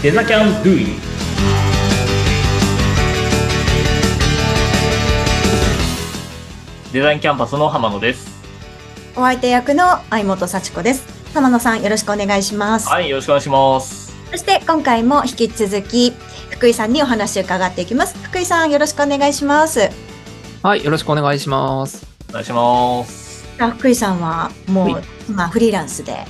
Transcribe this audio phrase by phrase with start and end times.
[0.00, 0.86] デザキャンドゥイ
[6.92, 8.30] デザインキャンパスの浜野です。
[9.16, 11.04] お相手役の相本幸子です。
[11.34, 12.88] 浜野さんよろしくお願いします。
[12.88, 14.14] はい、よろしくお願いします。
[14.30, 16.12] そして今回も引き続き
[16.50, 18.16] 福井さんにお話を伺っていきます。
[18.22, 19.90] 福井さんよろしくお願いします。
[20.62, 22.06] はい、よろしくお願いします。
[22.28, 23.44] お願いします。
[23.58, 26.24] あ福井さんはもうはい今フリーランスで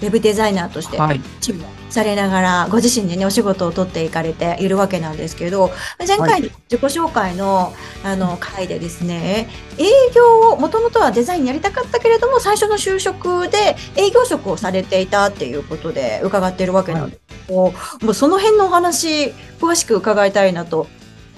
[0.00, 1.20] ウェブデザイナーとしてはい。
[1.40, 5.70] チームをされながらご自身でねお仕事を取っていかれているわけなんですけど
[6.06, 7.72] 前回の自己紹介の
[8.04, 17.74] あの回でですね営業をもともとはデザインやりたかったけれども最初の就職で営業職をされていたっていうことで伺っているわけなんですけど、も
[18.10, 20.86] うその辺のお話詳しく伺いたいなと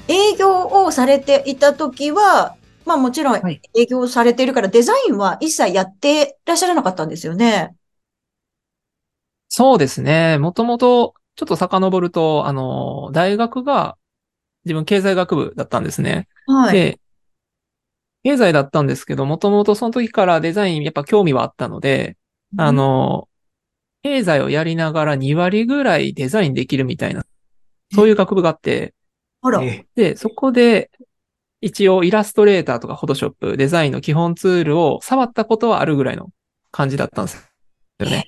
[0.09, 7.75] 営業をされていた時はまあもちろんはい営業されているからデザインは一切やってらっしゃらなかったんですよね。
[9.55, 10.39] そうですね。
[10.39, 13.99] もともと、ちょっと遡ると、あの、大学が
[14.65, 16.27] 自分経済学部だったんですね。
[16.47, 16.73] はい。
[16.73, 17.01] で、
[18.23, 22.17] 経済だったんですけど、もともとその時からデザインやっぱ興味はあったので、
[22.57, 23.29] あの、
[24.03, 27.27] 経済をやりながら2割ぐらいデザインできるみたいな、
[27.95, 28.95] そういう学部があって、
[29.43, 29.63] あら。
[29.63, 30.91] えで、そこで、
[31.61, 36.31] 一応イラストレーターとかフォトショップ、デザインの基本ツールを触ったことはあるぐらいの
[36.71, 37.52] 感じだったんです
[38.03, 38.27] よね。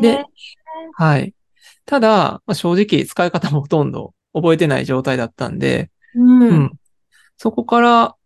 [0.00, 0.24] で、
[0.96, 1.34] はい。
[1.86, 6.40] ただ、まあ、正直使い方もほとんど覚えてない状態だったんで、うん。
[6.42, 6.72] うん。
[7.36, 8.16] そこから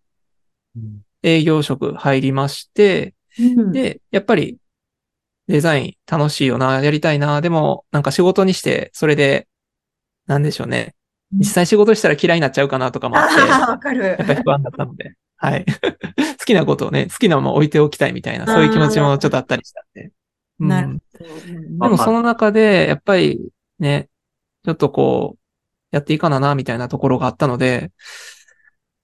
[0.77, 4.59] うん営業職入りまして、うん、で、やっぱり
[5.49, 9.49] デザイン楽しいよな、やりたいな、でもなんか仕事にして、それで、
[10.27, 10.95] なんでしょうね。
[11.33, 14.05] 実際仕事したら嫌いになっちゃうかなとかもあって、ああ、わかる。
[14.05, 15.65] やっぱり不安だったので、はい。
[16.39, 20.11] 好きなことをね、好きなまま置いておきたいみたいな、そういう気持ちもちょっとあったりしたんで。
[20.63, 20.69] うん。
[20.69, 23.41] なるでもその中で、やっぱり
[23.79, 24.09] ね、
[24.65, 25.39] ちょっとこう、
[25.91, 27.91] やっていかなな、みたいなところがあったので、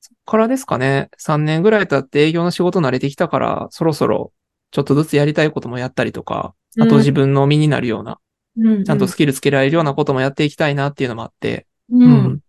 [0.00, 4.32] そっからですかね、3年ぐらい経って営業の仕事慣れてきたから、そろそろ
[4.70, 8.18] ちょっとずつやりたいこともやったりとか、あと自分の身になるような、
[8.58, 12.12] うん、ちゃんとスキルつけられるようなこともやっていきたいなっていうのもあって、うん、ううん。
[12.34, 12.40] ん。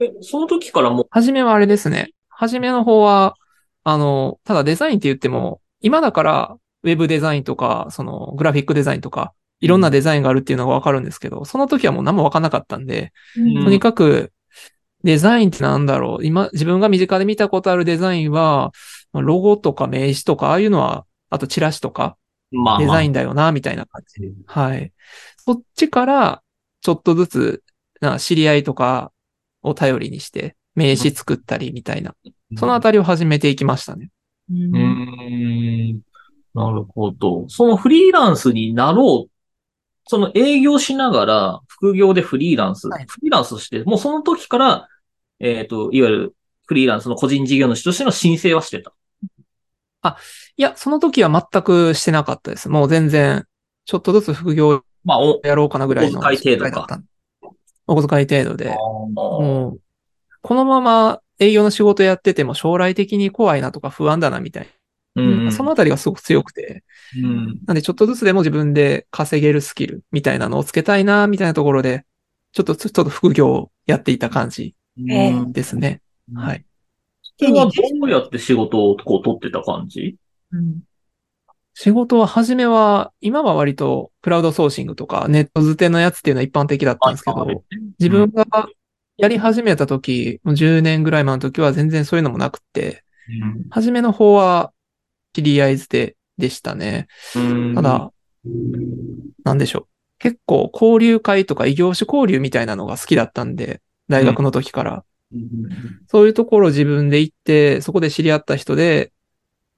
[0.00, 2.10] え、その時からもう、はじめはあれですね。
[2.28, 3.36] はじめの方は、
[3.84, 14.32] あの、ただデザインって言っても、今だから、ウェブデザインとか、その、グラフィックデザインとか、いろんなデザインがあるっていうのがわかるんですけど、その時はもう何もわかんなかったんで、うんとにかく、
[15.02, 16.24] デザインってなんだろう。
[16.24, 18.72] 今、自分が身近で見たことあるデザインは、
[19.12, 22.16] まあロゴとか名刺とか、ああいうのは、あとチラシとか、
[22.50, 24.32] まあ、デザインンだよな、みたいな感じで。
[24.46, 24.92] はい。
[25.38, 26.42] そっちから、
[26.80, 27.64] ちょっとずつ、
[28.00, 29.12] な知り合いとか
[29.62, 32.14] を頼りにして、名刺作ったりみたいな。
[32.56, 34.10] そのあたりを始めていきましたね。
[34.50, 36.00] うん。
[36.54, 37.48] なるほど。
[37.48, 39.30] そのフリーランスになろう。
[40.06, 44.88] その営業しながら、副業でフリーランス、はいフリーランスとして、もうその時から、
[45.40, 48.92] えっ、と、いわゆるフリーランスの個人事業主としての申請はしてた。
[50.56, 52.68] いや、その時は全くしてなかったです。
[52.68, 53.46] もう全然、
[53.86, 56.20] ちょっとずつ副業まあ、お、やろうかなぐらいの。
[56.20, 57.06] お小遣い程度かだったんで。
[57.86, 58.70] お小遣い程度で。
[58.70, 59.80] ももう、
[60.42, 64.68] このまま営業の仕事やってても将来的に怖いなとか不安だなみたい
[65.16, 65.52] うんな。
[65.52, 66.84] そのあたりがすごく強くて。
[67.16, 67.60] うん。
[67.66, 72.04] なんでちょっとずつでも自分で稼げるスキルみたいなのをつけたいな、みたいなところで、
[72.52, 76.00] ちょっと、ちょっと副業をやっていた感じですね。
[76.34, 76.64] はい。
[77.38, 77.72] それはど
[78.02, 80.16] うやって仕事をこう取ってた感じ？
[80.52, 80.80] うん
[81.76, 87.64] 仕事は初めは、今は割とクラウドソーシングとかネット捨てのやつっていうのは一般的だったんですけど、
[87.98, 88.46] 自分が
[89.16, 93.02] やり始めた時、もう10年ぐらい前の時は全然そういうのもなくって、
[93.70, 94.72] 初めの方は
[95.34, 97.08] 知り合い捨てでしたね。
[97.36, 98.12] うんただ、
[99.44, 99.86] なんでしょう。
[100.18, 105.04] 結構交流会とか異業種交流みたいなのが好きだったんで、大学の時から。
[106.06, 109.12] そういうところ自分で行って、そこで知り合った人で、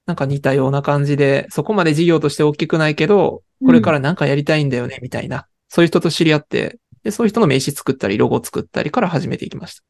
[0.05, 5.47] なんか似たような感じで、そこまで事業として大きくないけど、これからなんかやりたいんだよね、みたいな。
[5.67, 9.83] そういう人と知り合って、で、そういう人の名刺作ったり、ロゴ作ったりから始めていきました。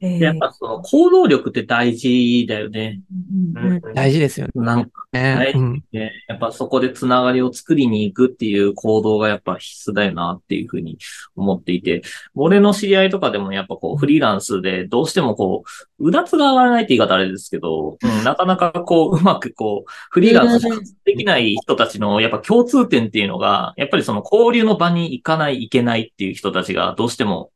[0.00, 3.00] えやっぱその行動力って大事だよね。
[3.94, 5.52] 大事ですよなんかね。
[5.54, 5.84] うん。
[5.92, 10.98] ね、やっぱそこでつながりを作りに行くっていう行動がやっぱ必須だよなっていうふうに
[11.36, 12.02] 思っていて、
[12.34, 15.64] 俺の知り合いとかでもやっぱこうフリーランスでどうしてもこ
[15.98, 20.68] う、うだつが上がらないって言い方あれですけど、うん、なかなかこう、うまくこう、フリーランス
[21.04, 27.50] できない人たちのやっぱ共通点っていうのが、やっぱりその交流の場に行かない、行けないっていう人たちがどうしても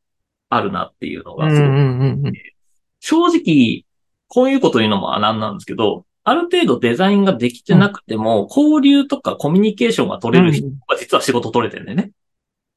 [0.49, 1.49] あるなっていうのが。
[3.01, 3.85] 正直、
[4.29, 12.13] こういうこと言うのもなんなんですけど、ある程度デザインができてなくても、交流とかコミュニケーションが取れる人が実は仕事取れてるんだよね。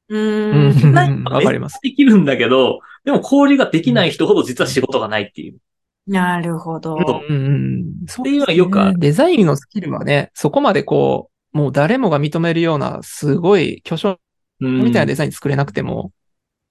[0.08, 1.78] ううんわかります。
[1.82, 5.58] できるんだけど、でも交流ができない人ほど実は仕事がないっていう。
[6.06, 6.96] なるほど。
[6.96, 7.84] うんうんうん。
[8.08, 14.18] そっていうのはよくあるねデザインのスキルはね、そこまでこう、もう誰もが認めるような、すごい巨匠
[14.60, 16.12] うんみたいなデザイン作れなくても、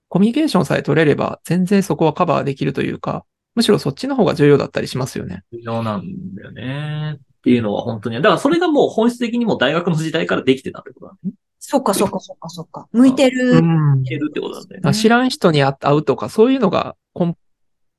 [0.10, 3.26] コミュニケーションさえ取れれば、全然そこはカバーできるというか、
[3.56, 5.44] むしろそっちの方が重要だったりしますよね。
[5.52, 6.04] 重要なん
[6.36, 7.18] だよね。
[7.18, 8.16] っていうのは本当に。
[8.18, 11.32] だからそれがもう本質的にもう大学の時代からできてたってことだね。
[11.60, 12.88] そっかそっかそっかそっか。
[12.92, 13.62] 向いてる。
[13.62, 14.94] んいけるってことなんだよね。
[14.94, 17.36] 知らん人に会うとか、そういうのが根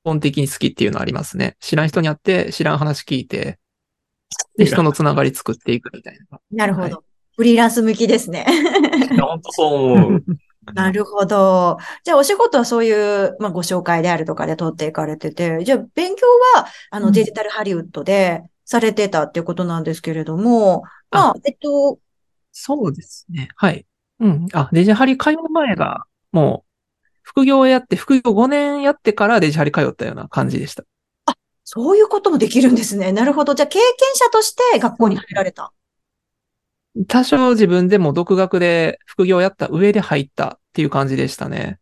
[0.04, 1.56] 本的に好きっていうのはありますね。
[1.60, 3.58] 知らん人に会って、知らん話聞いて、
[4.56, 6.40] で、人のつながり作っていくみたいな。
[6.50, 6.96] なるほど。
[6.96, 8.46] はいフリーランス向きですね。
[9.18, 10.24] 本当そう思う。
[10.74, 11.78] なるほど。
[12.04, 16.26] じゃあ、お仕事はそういう、まあ、ご紹介であるとかで取っていかれてて、じゃあ、勉強
[16.56, 21.98] は、あの、うんデジタルハリウッドでされてたっていうことなんですけれども、まあ、えっと、
[22.52, 23.48] そうですね。
[23.56, 23.86] はい。
[24.20, 24.46] うん。
[24.52, 26.70] あ、デジハリ通う前が、もう、
[27.22, 30.84] 副業をやって、副業5年やってからデジハリ通ったような感じでした。
[31.64, 33.12] そういうこともできるんですね。
[33.12, 33.54] なるほど。
[33.54, 33.84] じゃあ、経験
[34.14, 35.72] 者として学校に入られた。
[37.08, 41.78] 多少自分でも独学で副業やった上で入ったっていう感じでしたね。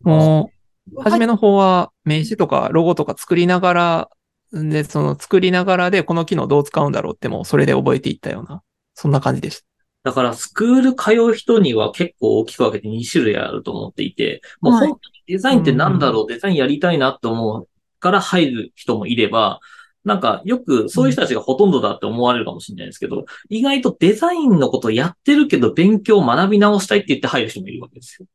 [0.00, 0.50] も
[0.96, 4.10] う、初めの方は名刺とかロゴとか作りながら、
[4.52, 8.62] で、その作りながらでこの機能どう使うんだろうってもうそれで覚えていったような、
[8.94, 9.66] そんな感じでした。
[10.04, 17.68] だから、スクール通う人には結構大きく分けて2種類あると思っていて、もうはい本当にデザインってなんだろう、デザインやりたいなって思う
[18.00, 19.60] から入る人もいれば、
[20.04, 28.28] なんかよくそういう人たちがほとんどだって思われるかもしれないですけど、意外とデザインのことやってるけど勉強を学び直したいって言って入る人もいるわけですよ。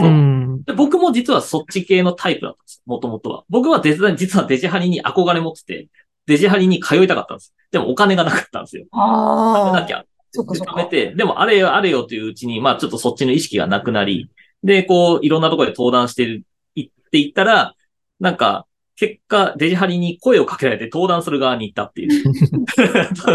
[0.00, 0.08] う。
[0.08, 0.62] ん。
[0.64, 2.82] で僕も実はそっち系のタイプだったんです。
[2.86, 3.44] もともとは。
[3.48, 5.88] 僕はデザイン、実はデジハリに憧れ持ってて、
[6.26, 7.54] デジハリに通いたかったんです。
[7.70, 8.84] でもお金がなかったんですよ。
[8.92, 9.80] ああ。
[9.80, 10.04] なきゃ。
[10.32, 14.30] そっかかで貯めて、でもあれよあれよといううちに、まあちょっとそっちの意識がなくなり、
[14.62, 17.74] で、こう、いろんなところで登壇してる、行っていったら、
[18.20, 18.66] なんか、
[19.00, 22.34] 結果、デジハリに声をかけられて登壇する側に行ったっていう。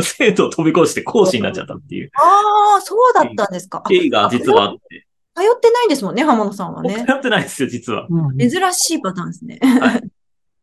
[0.03, 3.81] 生徒を飛び越して講師になっちゃったっていうああ、そうだったんですか。
[3.83, 5.07] あ経緯が実はあって。
[5.33, 7.03] 通ってないんですもんね、浜野さんは僕ね。
[7.07, 8.07] やってないんですよ、実は。
[8.39, 9.59] 珍しいパターンですね。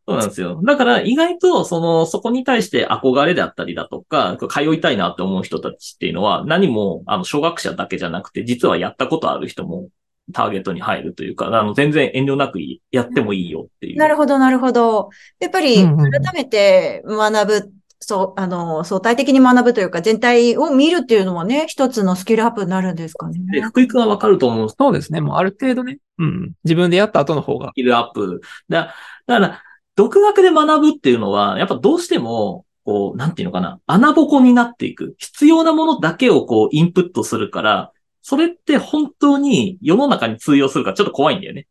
[0.07, 0.61] そうなんですよ。
[0.63, 9.89] だから意外と、その、そこに対して憧れであったりだとか、通いたいなって思う人たちっていうのは、何も、あの、初学者だけじゃなくて、実はやったことある人も
[10.31, 12.59] ターゲットに入るというか、あの、全然遠慮なく
[12.91, 13.97] やってもいいよっていう。
[13.97, 15.09] なるほど、なるほど。
[15.39, 23.39] やっぱり、うんうんうん改めて学ぶ、そう、あの、相対的に学ぶというか、全体を見るっていうのはね、一つのスキルアップになるんですかね。
[23.51, 25.21] で、福井くんはわかると思うそうですね。
[25.21, 25.99] もうある程度ね。
[26.19, 26.53] うん。
[26.63, 27.75] 自分でやった後の方がス。
[27.75, 28.41] キルアップ。
[28.69, 28.93] だ
[29.25, 29.63] だから、
[29.95, 35.15] 独学で学ぶっていうのは、やっぱどうしても、こう、なんていうのかな、穴ぼこになっていく。
[35.17, 37.91] 必要なものだけをこう、インプットするから、
[38.23, 41.67] それって本当に世の中に通用するからちょっと怖いんだよね。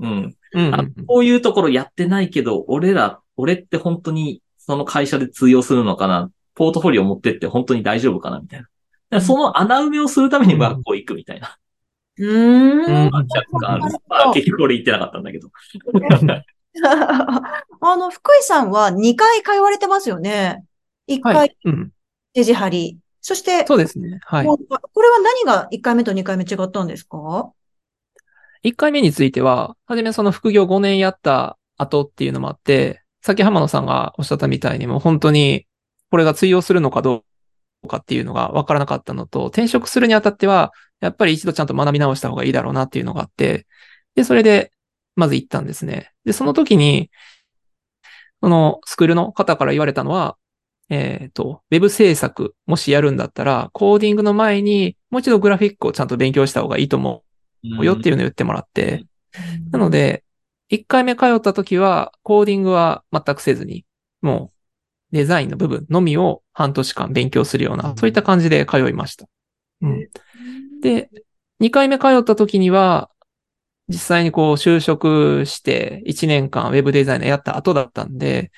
[0.00, 0.36] うん。
[0.52, 6.30] うんあこういうところやってないけど、俺ら、俺って本当にその会社で通用するのかな？
[6.56, 8.64] ポートフォリオ持ってって本当に大丈夫かなみたい
[9.10, 9.20] な。
[9.20, 11.56] その穴埋めをするために学校行くみたいな。
[12.18, 13.06] うーん。
[13.06, 13.82] うんある。
[14.08, 15.50] まあ結局俺言ってなかったんだけど。
[17.80, 20.64] あの、福井さんは2回通われてますよね。
[21.08, 21.50] 1は回い。
[21.64, 21.92] うん。
[22.34, 22.98] デジハリ。
[23.26, 24.20] そして、そうですね。
[24.22, 24.56] はいこ
[25.02, 27.50] れは何が1回目と2回目違ったんですか
[28.62, 35.66] ？1回目については、はじめその副業5年やった後っていうのもあって、さっき浜野さんがおっしゃったみたいにもう本当に
[36.12, 37.24] これが通用するのかど
[37.82, 43.66] うかっていうのが分からなかったのと、転職するにあたっては、やっぱり一度ちゃんと学び直した方がいいだろうなっていうのがあって、
[44.14, 44.70] で、それで、
[45.16, 46.12] まず行ったんですね。
[46.24, 47.10] で、その時に、
[48.40, 50.36] そのスクールの方から言われたのは、
[50.88, 57.22] えっ、と、ウェブ制作、もしやるんだったら、コーディングの前に、もう一度グラフィックをちゃんと勉強した方がいいと思
[57.64, 57.84] う。
[57.84, 59.04] よっていうのを言ってもらって、
[59.70, 60.24] なので、
[60.70, 63.84] 1回目通った時は、コーディングは全くせずに、
[64.20, 64.52] も
[65.12, 69.26] う、デザインの部分のみを半年間勉強するような、そういった感じで通いました。
[69.82, 70.08] うん。
[70.80, 71.10] で、
[71.60, 73.10] 2回目通った時には、
[73.88, 78.50] 実際にこう就職して1年間ウェブデザイナーやった後だったんで、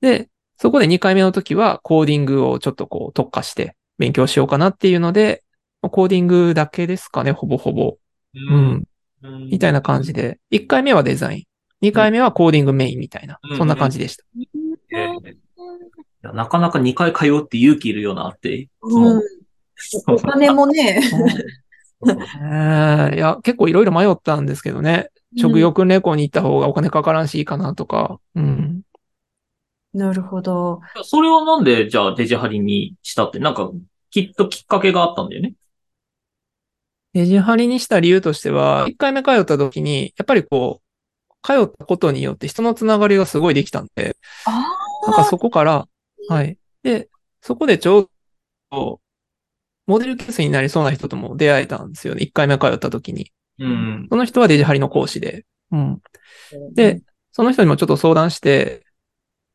[0.00, 5.42] で、そこで2回目の時はコーディングをちょっとこう特化して勉強しようかなっていうので、
[5.82, 7.96] コーディングだけですかね、ほぼほぼ。
[8.34, 8.86] ううん。
[9.26, 9.48] ん。
[9.50, 11.46] みたいな感じで、1回目はデザイ
[11.82, 14.24] ン、2回目はコーディングメインみたいなうん、そんな感じでした。
[16.32, 18.68] なかなか2回通うって勇気いるようなって。
[18.82, 19.22] うん。
[20.08, 21.00] お金もね。
[22.02, 22.08] え
[23.12, 25.10] ーいや、結構いろいろ迷ったんですけどね。
[25.36, 28.20] 職業訓練校に行った方がお金かからんしいいかなとか。
[28.34, 28.82] うん。
[29.94, 30.80] なるほど。
[31.04, 33.70] それはなんで、じゃあデジハリにしたって、なんか、
[34.10, 35.54] きっときっかけがあったんだよね。
[37.12, 40.84] デジハリにした理由としては、1回目通った時に、やっぱりこう、
[41.42, 44.66] 通ったことによって人のつながりがすごいできたんで、あ
[45.06, 45.86] なんかそこから、
[46.28, 46.58] はい。
[46.82, 47.08] で、
[47.40, 48.10] そこでちょう
[48.72, 49.00] ど、
[49.86, 52.22] モデルケースになりそうな人とも出会えたんですよね。
[52.22, 53.30] 1回目通った時に。
[53.58, 54.06] うん。
[54.10, 55.44] その人はデジハリの講師で。
[55.70, 56.00] うん。
[56.74, 58.83] で、その人にもちょっと相談して、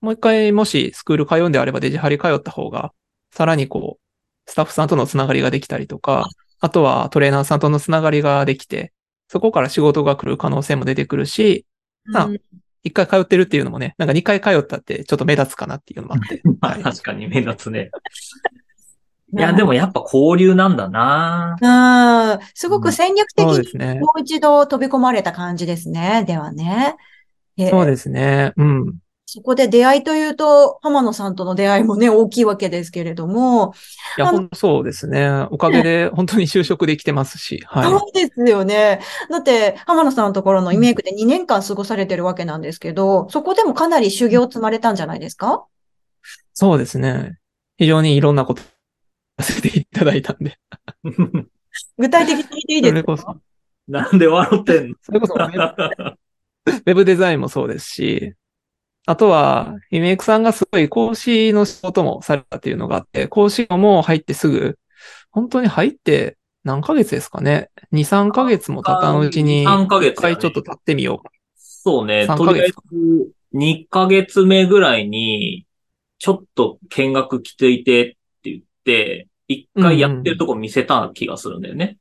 [0.01, 2.94] もう一回もしスクール通うんであればデジハリ通った方が、
[3.32, 6.27] さらにこう、スタッフさんとのつながりができたりとか、
[6.60, 8.94] あとはトレーナーさんとのつながりができて、
[9.27, 11.65] そこから仕事が来る可能性も出てくるし、
[12.06, 12.38] まあうん
[12.84, 16.41] 一回通ってるっていうのもね、なんか二回通ったってちょっと目立つかなっていうのもあって。
[16.62, 17.91] まあはい確かに目立つね。
[19.38, 24.00] いや、でもやっぱ交流なんだなうん、すごく戦略的に。
[24.00, 26.24] もう一度飛び込まれた感じですね。
[26.25, 26.96] ではね。
[27.56, 28.53] えそうですね。
[28.58, 28.96] うん。
[29.31, 33.75] そこで出会いというと、浜野さんとの出会いもね、大きいわけですけれども、
[34.17, 35.29] いや、あのほんとそうですね。
[35.51, 37.91] おかげで本当に就職できてますし、はい。
[37.91, 39.01] そうですよね。
[39.29, 45.65] だって、浜野さんのところのイメイクで2年間過ごされてるわけなんですけど、そこでもかなり修行を積まれたんじゃないですか？
[46.55, 47.38] そうですね。
[47.77, 48.63] 非常にいろんなこと
[49.39, 50.57] させていただいたんで。
[52.00, 53.33] 具体的に聞いていいそれこですか？
[53.33, 54.95] そ、なんで笑ってんの？
[55.03, 58.33] それこそウェブデザインもそうですし、
[59.10, 64.78] あとは、リメイクさんがすごい講師の仕事もされたっていうのがあって、講師も入ってすぐ、
[65.32, 71.28] 本当に入って何ヶ月ですかね？2、3ヶ月も経たんうちに、3ヶ月一回ちょっと経ってみよう。
[71.58, 72.28] そうね。
[72.30, 75.66] 3とりあえずヶ月か、2ヶ月目ぐらいに、
[76.20, 81.98] ちょっと見学来ていてって言って、一回やってるとこ見せた気がするんだよね。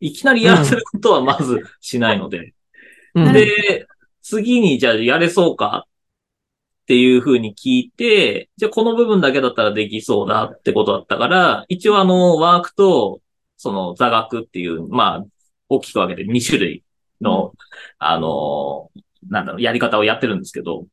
[0.00, 2.54] いきなりやらせることはまずしないので。
[3.14, 3.86] うんで、
[4.22, 5.86] 次にじゃあやれそうか？
[6.88, 13.20] っていう風に聞いて、じゃあこの部分だけだったらできそうだってことだったから、一応あの、ワークと、
[13.58, 15.24] その座学っていう、まあ、
[15.68, 16.84] 大きく分けて2種類
[17.20, 17.52] の、
[17.98, 18.90] あの、
[19.28, 20.86] なんだろう、やり方をやってるんですけど、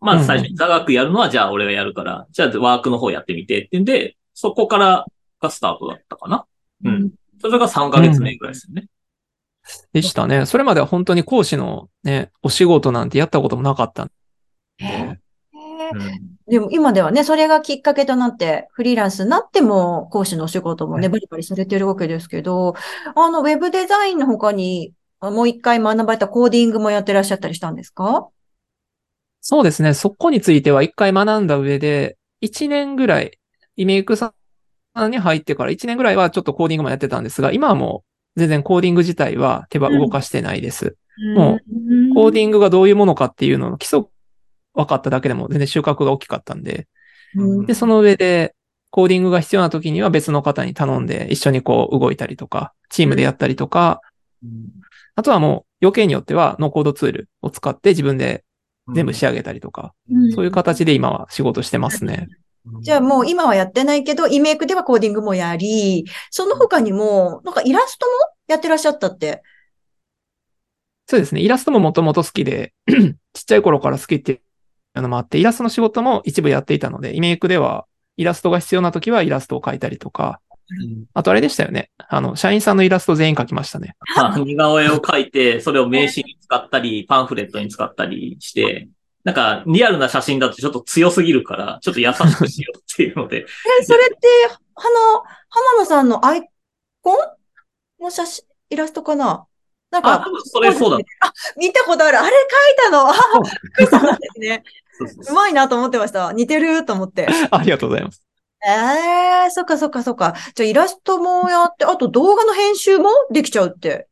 [0.00, 5.04] まず最初に座学やるのは、じゃあ俺がやるから、じゃあワークの方やってみてってんで、そこから
[5.38, 6.46] がスタートだったかな。
[6.82, 7.10] うん。
[7.42, 8.86] それが3ヶ月目ぐらいですよね。
[9.92, 10.46] でしたね。
[10.46, 14.10] それまでは本当に講師のね、お仕事なんてやったこともなかったん
[14.80, 14.86] で。
[14.86, 15.16] へー
[15.94, 22.74] うんでも今ではね、それがきっかけとなって、フリーランスになっても講師のお仕事もね、バリバリされてるわけですけど、
[23.14, 28.26] あの、ウェブデザインの他に、あもう一回学ばれたコーディングもやってらっしゃったりしたんですか？
[29.40, 29.94] そうですね。
[29.94, 33.38] そこについては一回学んだ上で、一年ぐらい、
[33.76, 34.34] リメイクさ
[34.98, 38.02] んに入ってから一年ぐらいはちょっとコーディングもやってたんですが、今はも
[38.36, 40.96] う全然コーディング自体は手は動かしてないです。
[41.36, 41.60] も
[42.10, 44.04] うコーディングがどういうものかっていうのの基礎
[44.74, 46.88] 分かっただけでも全然収穫が大きかったんで、
[47.34, 47.66] うん。
[47.66, 48.54] で、その上で、
[48.92, 54.00] コーディングが必要な時には別の方に頼んで一緒にこう動いたりとか、チームでやったりとか、
[55.14, 58.44] あとはもう要件によってはノーコードツールを使って自分で
[58.92, 60.32] 全部仕上げたりとか、うん。
[60.32, 62.26] そういう形で今は仕事してますね。
[62.82, 68.12] じゃあもう今はやってないけど、イメイクではコーディングもやり、その他にも、なんかイラストも
[68.48, 69.42] やってらっしゃったって？
[71.06, 71.40] そうですね。
[71.40, 72.72] イラストももともと好きで、
[73.32, 74.42] ちっちゃい頃から好きって
[74.98, 80.40] いうのもあって、イラストの仕事も一部やっていたので、イメイクではイラストが必要な時はイラストを描いたりとか、
[81.14, 81.90] あとあれでしたよね。
[81.98, 83.96] あの、社員さんのイラスト全員描きましたね。
[84.16, 88.88] ま あ、似顔絵を描いて、それを名刺に使ったり、パンフレットに使ったりして、
[89.24, 93.44] なんか、リアルな写真だとちょっと強すぎるから、ちょっと優しくしようっていうので、
[93.80, 94.16] え、それって、
[94.74, 94.82] あ
[95.14, 96.48] の、浜野さんのアイ
[97.02, 99.46] コンの写真、イラストかな？
[99.90, 100.98] なんあ、かそれそうだ。
[101.20, 102.18] あ、見たことある。
[102.18, 102.34] あれ描い
[102.84, 103.08] たの？
[103.08, 103.14] あ、
[103.74, 104.62] 福井さんなんですね。
[105.22, 106.32] そうまいなと思ってました。
[106.32, 107.26] 似てると思って。
[107.50, 108.22] ありがとうございます。
[108.66, 110.34] ええそっかそっかそっか。
[110.54, 114.06] じゃあイラストもやって、あと動画の編集もできちゃうって。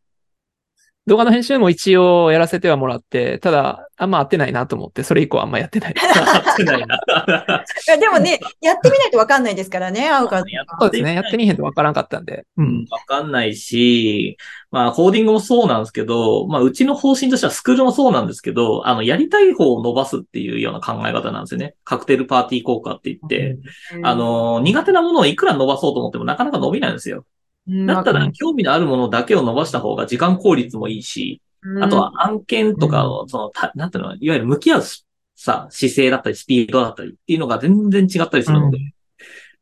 [1.08, 5.94] 動画の編集も一応やらせてはもらって、ただ、あんま合ってないなと思って、それ以降あんまやってない。
[5.96, 6.96] 合ってないな。
[7.88, 10.44] いや、でもね、やってみないとわかんないですからね、合うか。
[10.80, 11.14] そうですね。
[11.14, 12.44] やってみへんとわからんかったんで。
[12.58, 12.84] うん。
[12.90, 14.36] わかんないし、
[14.70, 21.74] まあ、コーディングもそうなんですけど、まあ、うちの方針としてはスクールもそうなんですけど、あの、やりたい方を伸ばすっていうような考え方なんですよね。
[21.84, 23.56] カクテルパーティー効果って言って、
[24.02, 27.24] あの、苦手なものをいくら伸ばそうと思ってもなかなか伸びないんですよ。
[27.68, 34.82] うん、だったら、興味のあるものだけを伸ばした方が時間効率もいいし、うん、あとは案件とかを、その、たなんていうの、いわゆる向き合う
[35.36, 38.78] さ、姿勢だったり、スピードだったりっていうのが全然違ったりするので、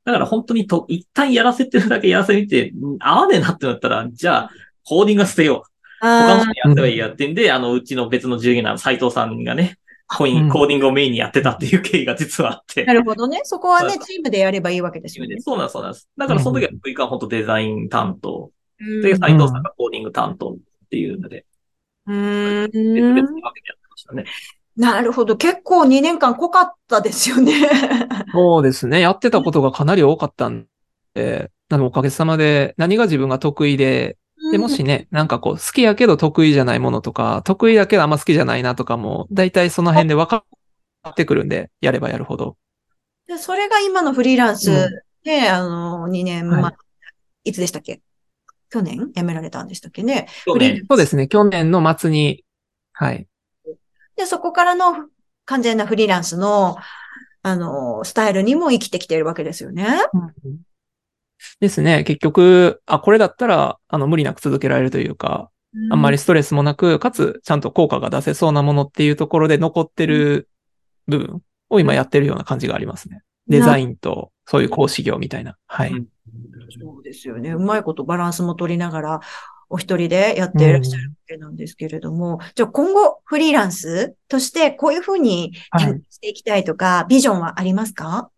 [0.04, 4.50] だから本当にと、一旦やらせてるだけやらせてみて、うん合わねえなってなったら、じゃあ、
[4.84, 5.70] コーディングは捨てよう。
[6.00, 12.94] 他のあ人にやってばいいやってんで、あの、うちの別の従業員の斉藤さんがね、コイン、うんコーディングをメインにやってたっていう経緯が実はあってーな。
[12.94, 13.40] るほどね。
[13.44, 15.36] そこはね、チームでやればいいわけですよね。
[15.40, 16.08] そうなんです、そうなんです。
[16.16, 20.56] だからその時は、福井は本当デザイン担当で、斉藤さんがコーディング担当っ
[20.90, 21.44] ていうので、
[22.06, 22.70] うん。
[22.72, 24.24] 別々に分けてやってましたね。
[24.76, 25.36] なるほど。
[25.36, 27.68] 結構2年間濃かったですよね。
[28.32, 29.00] そうですね。
[29.00, 30.66] やってたことがかなり多かったん
[31.14, 34.18] で、なのでおかげさまで何が自分が得意で、
[34.50, 40.44] で、もしね、なんかこう、好きやけど得意じゃないものとか、得意だけどあんま好きじゃないなとかも、だいたいその辺で分か
[41.08, 42.56] ってくるんで、やればやるほど。
[43.26, 46.76] でそれが今のフリーランスうで、あの、2年前、、は
[47.44, 48.00] いつでしたっけ？
[48.70, 49.12] 去年？
[49.14, 50.26] 辞められたんでしたっけね？
[50.44, 50.58] そう
[50.96, 51.28] ですね。
[51.28, 52.44] 去年の末に、
[52.92, 53.26] はい。
[54.16, 55.08] で、そこからの
[55.44, 56.76] 完全なフリーランスの、
[57.42, 59.86] あの、スタイルにも生きてきているわけですよね。
[61.60, 62.04] ですね。
[62.04, 65.50] 結局、あ、これだったら、あの、無理なく続けられるというか、
[65.90, 70.48] あんまりストレスもなく、かつ、ちゃんと効果が出せそうなものっていうところで残ってる
[71.06, 73.22] 部分を今やってるような感じがありますね。
[73.48, 75.56] デザインと、そういう講師業みたいな。
[75.66, 75.90] はい。
[75.92, 76.06] うん
[76.80, 77.52] そうですよね。
[77.52, 79.20] うまいことバランスも取りながら、
[79.68, 85.54] お一人でやっていらっしゃるわけなんですけれども、じゃあ今後フリーランスとしてこういうふうに
[86.10, 88.30] していきたいとか、ビジョンはありますか？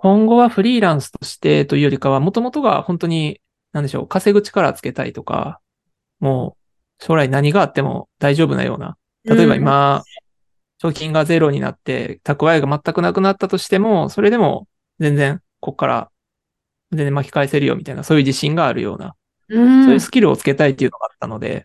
[0.00, 3.40] 今後はフリーランスとしてというよりかは、もともとが本当に、
[3.72, 5.60] なんでしょう、稼ぐ力つけたいとか、
[6.20, 6.56] も
[7.00, 8.96] う、将来何があっても大丈夫なような。
[9.24, 10.04] 例えば今、
[10.80, 14.68] 賞金がゼロになって、蓄えが全くなくなったとしても、それでも
[15.00, 16.10] 全然、こっから、
[16.92, 19.16] 全然巻き返せるよみたいな、そういう自信があるような、
[19.48, 21.64] うん、そういうスキルをつけたいっていうのがあったので、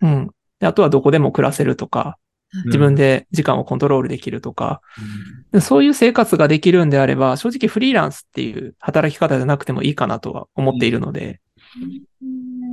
[0.00, 0.30] うん。
[0.60, 2.16] であとはどこでも暮らせるとか、
[2.66, 4.80] 自分で時間をコントロールできるとか、
[5.52, 11.40] でそういう生活ができるんであれば、正直フリーランスっていう働き方じゃなくてもいいかなとは思っているので、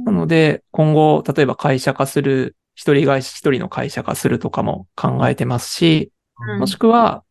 [0.05, 6.59] なので、今後、例えば会社化する、一人会社、一人の会社化するとかも考えてますし、うん。
[6.59, 7.23] もしくは、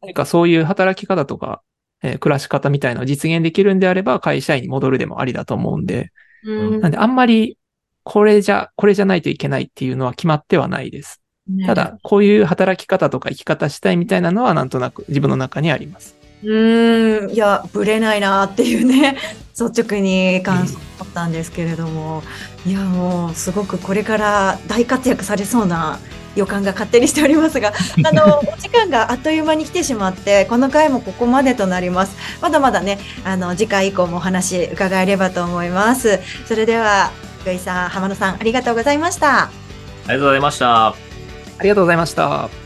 [0.00, 1.62] 何かそういう働き方とか、
[2.02, 6.10] えー暮らし方みたいなのを実現できるんであれば、会社員に戻るでもありだと思うんで、
[6.44, 6.80] うん。
[6.80, 7.58] なんであんまり、
[8.02, 11.22] これじゃ、これじゃないといけないっていうのは決まってはないです。
[11.66, 16.16] ただ、こういう働き方とか生き方したいみたいなのはなんとなく自分の中にあります。
[16.42, 19.16] うーん、いや、ぶれないなっていうね、
[19.58, 22.22] 率直に感想だったんですけれども、
[22.66, 25.98] いや、もう、すごくこれから大活躍されそうな
[26.34, 27.72] 予感が勝手にしておりますが、
[28.04, 32.16] あの、お時間があっという間に来てしまって、この回もここまでとなります。
[32.42, 36.20] まだまだね、あの、次回以降もお話伺えればと思います。
[36.46, 39.44] それでは、福井さん、浜野さん、ありがとうございました。
[39.44, 39.50] あ
[40.08, 41.05] りがとうございました。
[41.58, 42.65] ありがとうございました。